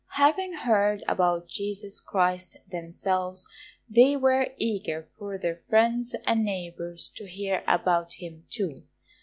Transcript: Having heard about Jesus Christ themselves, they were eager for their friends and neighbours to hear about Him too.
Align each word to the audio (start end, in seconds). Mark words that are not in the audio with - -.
Having 0.15 0.53
heard 0.53 1.03
about 1.07 1.47
Jesus 1.47 1.99
Christ 2.01 2.57
themselves, 2.67 3.45
they 3.87 4.17
were 4.17 4.47
eager 4.57 5.09
for 5.19 5.37
their 5.37 5.61
friends 5.69 6.15
and 6.25 6.43
neighbours 6.43 7.07
to 7.17 7.27
hear 7.27 7.63
about 7.67 8.13
Him 8.13 8.47
too. 8.49 8.87